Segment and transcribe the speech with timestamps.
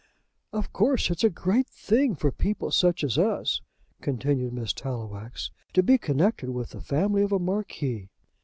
[0.51, 3.61] "Of course, it's a great thing for people such as us,"
[4.01, 8.09] continued Miss Tallowax, "to be connected with the family of a Marquis."